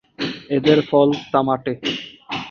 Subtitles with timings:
[0.49, 1.73] এদের ফল তামাটে।